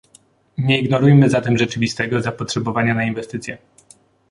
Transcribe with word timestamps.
Nie 0.57 0.79
ignorujmy 0.81 1.29
zatem 1.29 1.57
rzeczywistego 1.57 2.21
zapotrzebowania 2.21 2.93
na 2.93 3.03
inwestycje 3.03 3.57